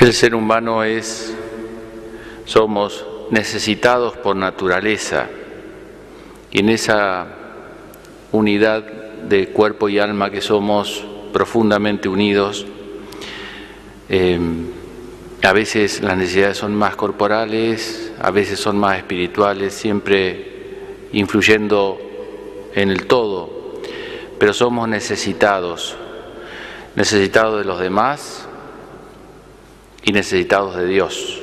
[0.00, 1.34] El ser humano es,
[2.44, 5.26] somos necesitados por naturaleza.
[6.52, 7.26] Y en esa
[8.30, 12.64] unidad de cuerpo y alma que somos profundamente unidos,
[14.08, 14.38] eh,
[15.42, 21.98] a veces las necesidades son más corporales, a veces son más espirituales, siempre influyendo
[22.72, 23.80] en el todo,
[24.38, 25.96] pero somos necesitados,
[26.94, 28.47] necesitados de los demás
[30.04, 31.42] y necesitados de Dios.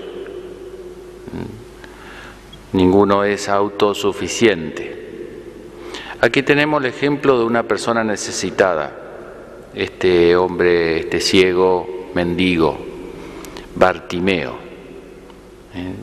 [2.73, 4.95] Ninguno es autosuficiente.
[6.21, 8.91] Aquí tenemos el ejemplo de una persona necesitada,
[9.73, 12.77] este hombre, este ciego, mendigo,
[13.75, 14.55] Bartimeo.
[15.73, 15.93] ¿eh?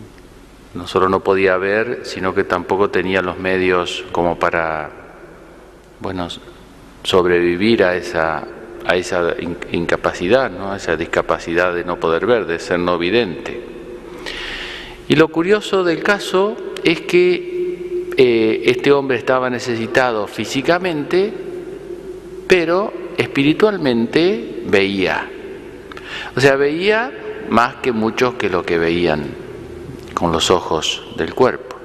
[0.75, 4.91] No solo no podía ver, sino que tampoco tenía los medios como para,
[6.01, 6.29] bueno,
[7.03, 8.47] sobrevivir a esa,
[8.87, 9.35] a esa
[9.73, 10.73] incapacidad, ¿no?
[10.73, 13.61] a esa discapacidad de no poder ver, de ser no vidente.
[15.09, 21.33] Y lo curioso del caso es que eh, este hombre estaba necesitado físicamente,
[22.47, 25.29] pero espiritualmente veía.
[26.37, 27.13] O sea, veía
[27.49, 29.25] más que muchos que lo que veían
[30.15, 31.77] con los ojos del cuerpo.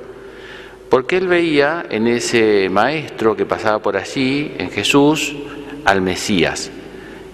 [0.90, 5.36] Porque él veía en ese maestro que pasaba por allí, en Jesús,
[5.84, 6.72] al Mesías.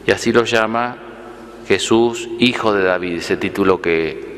[0.06, 0.98] Y así lo llama
[1.68, 4.34] Jesús, hijo de David, ese título que,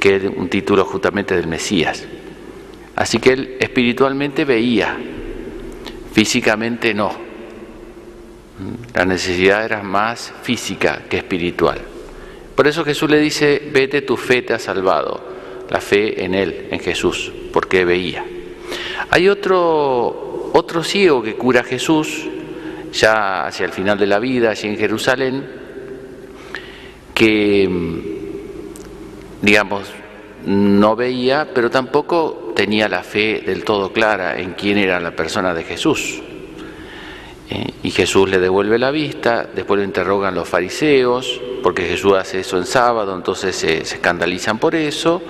[0.00, 2.06] que es un título justamente del Mesías.
[2.96, 4.96] Así que él espiritualmente veía,
[6.12, 7.26] físicamente no.
[8.94, 11.78] La necesidad era más física que espiritual.
[12.54, 15.36] Por eso Jesús le dice, vete, tu fe te ha salvado.
[15.68, 18.24] La fe en Él, en Jesús, porque veía.
[19.10, 22.26] Hay otro, otro ciego que cura Jesús,
[22.92, 25.46] ya hacia el final de la vida, allí en Jerusalén,
[27.14, 27.68] que,
[29.42, 29.90] digamos,
[30.46, 35.52] no veía, pero tampoco tenía la fe del todo clara en quién era la persona
[35.52, 36.22] de Jesús.
[37.48, 42.40] Eh, y Jesús le devuelve la vista, después lo interrogan los fariseos, porque Jesús hace
[42.40, 45.22] eso en sábado, entonces se, escandalizan por eso,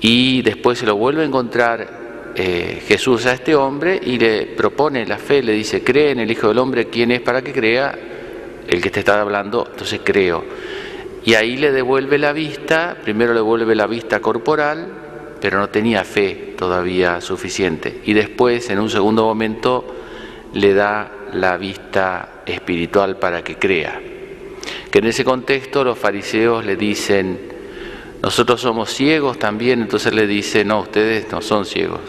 [0.00, 1.99] y después se lo vuelve a encontrar
[2.36, 6.30] eh, Jesús a este hombre y le propone la fe, le dice, cree en el
[6.30, 7.98] Hijo del Hombre, ¿quién es para que crea?
[8.66, 10.44] El que te está hablando, entonces creo.
[11.24, 14.86] Y ahí le devuelve la vista, primero le devuelve la vista corporal,
[15.40, 18.00] pero no tenía fe todavía suficiente.
[18.04, 19.96] Y después, en un segundo momento,
[20.54, 24.00] le da la vista espiritual para que crea.
[24.90, 27.38] Que en ese contexto los fariseos le dicen,
[28.22, 32.00] nosotros somos ciegos también, entonces le dice, no, ustedes no son ciegos,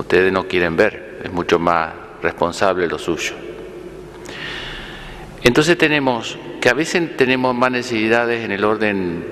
[0.00, 3.34] ustedes no quieren ver, es mucho más responsable lo suyo.
[5.42, 9.24] Entonces tenemos que a veces tenemos más necesidades en el orden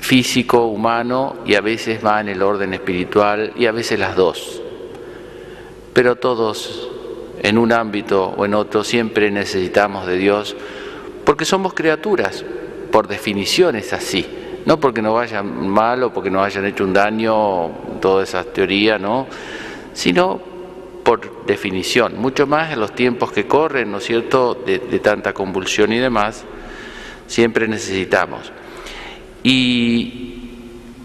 [0.00, 4.62] físico, humano, y a veces más en el orden espiritual, y a veces las dos.
[5.92, 6.88] Pero todos
[7.42, 10.56] en un ámbito o en otro siempre necesitamos de Dios
[11.24, 12.44] porque somos criaturas,
[12.90, 14.26] por definición es así,
[14.68, 17.70] no porque nos vayan mal o porque nos hayan hecho un daño,
[18.02, 19.26] toda esa teoría, ¿no?
[19.94, 20.38] sino
[21.02, 25.90] por definición, mucho más en los tiempos que corren, ¿no es cierto?, de, tanta convulsión
[25.90, 26.44] y demás,
[27.26, 28.52] siempre necesitamos.
[29.42, 30.50] Y,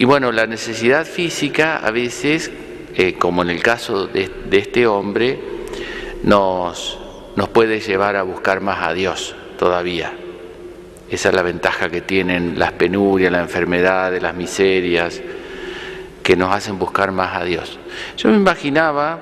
[0.01, 2.51] bueno, la necesidad física a veces,
[2.95, 5.39] eh, como en el caso de este hombre,
[6.23, 6.99] nos,
[7.37, 10.17] nos puede llevar a buscar más a Dios todavía.
[11.13, 15.21] Esa es la ventaja que tienen las penurias, la enfermedad, las miserias,
[16.23, 17.77] que nos hacen buscar más a Dios.
[18.17, 19.19] Yo me imaginaba,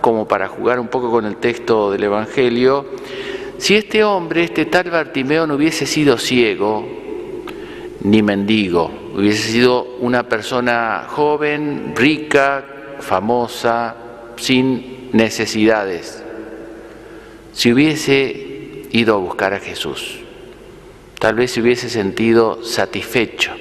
[0.00, 2.84] como para jugar un poco con el texto del Evangelio,
[3.58, 6.84] si este hombre, este tal Bartimeo, no hubiese sido ciego
[8.00, 12.64] ni mendigo, hubiese sido una persona joven, rica,
[12.98, 13.94] famosa,
[14.34, 16.24] sin necesidades,
[17.52, 20.24] si hubiese ido a buscar a Jesús,
[21.20, 23.52] tal vez se hubiese sentido satisfecho,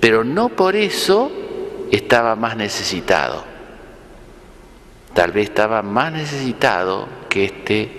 [0.00, 1.30] pero no por eso
[1.90, 3.44] estaba más necesitado.
[5.12, 7.90] Tal vez estaba más necesitado que este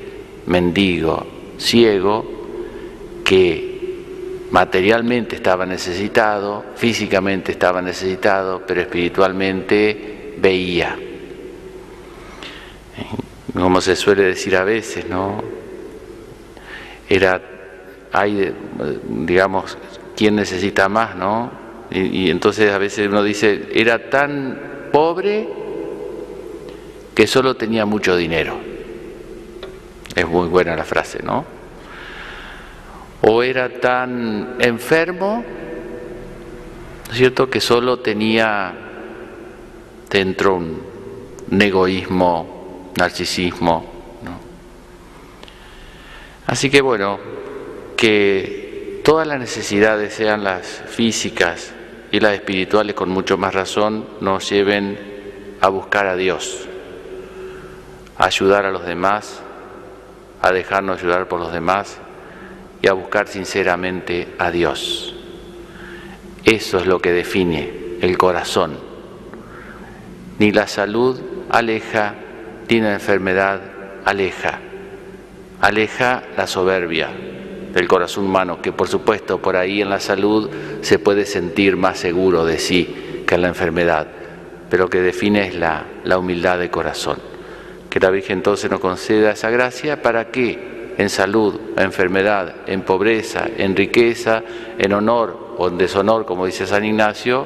[0.47, 1.27] mendigo
[1.59, 2.25] ciego
[3.23, 10.97] que materialmente estaba necesitado, físicamente estaba necesitado, pero espiritualmente veía
[13.53, 15.43] como se suele decir a veces, ¿no?
[17.09, 17.41] Era,
[18.11, 18.53] hay,
[19.07, 19.77] digamos,
[20.15, 21.51] ¿quién necesita más, no?
[21.89, 25.47] Y, entonces a veces uno dice, era tan pobre
[27.15, 28.57] que solo tenía mucho dinero.
[30.15, 31.57] Es muy buena la frase, ¿no?
[33.21, 35.43] o era tan enfermo,
[37.05, 38.73] ¿no es cierto?, que solo tenía
[40.09, 40.81] dentro un,
[41.59, 43.85] egoísmo, narcisismo.
[44.23, 44.39] ¿no?
[46.45, 47.19] Así que bueno,
[47.97, 51.73] que todas las necesidades, sean las físicas
[52.11, 54.97] y las espirituales con mucho más razón, nos lleven
[55.59, 56.67] a buscar a Dios,
[58.17, 59.41] a ayudar a los demás,
[60.41, 61.97] a dejarnos ayudar por los demás
[62.81, 65.15] y a buscar sinceramente a Dios.
[66.45, 68.77] Eso es lo que define el corazón.
[70.37, 72.13] Ni la salud aleja,
[72.69, 73.59] ni la enfermedad
[74.05, 74.59] aleja.
[75.59, 77.09] Aleja la soberbia
[77.77, 80.49] del corazón humano, que por supuesto por ahí en la salud
[80.81, 84.07] se puede sentir más seguro de sí que en la enfermedad,
[84.67, 87.19] pero que define es la, la humildad de corazón.
[87.91, 92.81] Que la Virgen entonces nos conceda esa gracia para que en salud, en enfermedad, en
[92.81, 94.41] pobreza, en riqueza,
[94.79, 97.45] en honor o en deshonor, como dice San Ignacio,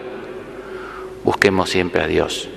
[1.25, 2.47] busquemos siempre a Dios.